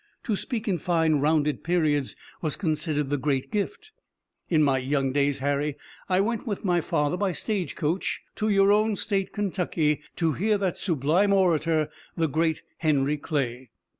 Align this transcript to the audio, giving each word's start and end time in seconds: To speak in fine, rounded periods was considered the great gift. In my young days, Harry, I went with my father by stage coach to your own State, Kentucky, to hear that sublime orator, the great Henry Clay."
To 0.23 0.35
speak 0.35 0.67
in 0.67 0.79
fine, 0.79 1.19
rounded 1.19 1.63
periods 1.63 2.15
was 2.41 2.55
considered 2.55 3.11
the 3.11 3.19
great 3.19 3.51
gift. 3.51 3.91
In 4.49 4.63
my 4.63 4.79
young 4.79 5.11
days, 5.11 5.37
Harry, 5.37 5.75
I 6.09 6.19
went 6.21 6.47
with 6.47 6.65
my 6.65 6.81
father 6.81 7.17
by 7.17 7.33
stage 7.33 7.75
coach 7.75 8.23
to 8.37 8.49
your 8.49 8.71
own 8.71 8.95
State, 8.95 9.31
Kentucky, 9.31 10.01
to 10.15 10.33
hear 10.33 10.57
that 10.57 10.75
sublime 10.77 11.31
orator, 11.33 11.87
the 12.17 12.27
great 12.27 12.63
Henry 12.79 13.17
Clay." 13.17 13.69